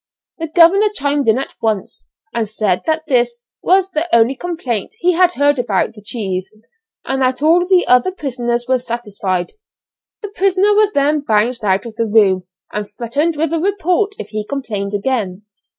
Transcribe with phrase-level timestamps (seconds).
[0.39, 5.11] The governor chimed in at once, and said that this was the only complaint he
[5.13, 6.51] had heard about the cheese,
[7.05, 9.51] and that all the other prisoners were satisfied.
[10.23, 14.29] The prisoner was then bounced out of the room, and threatened with a 'report' if
[14.29, 15.43] he complained again.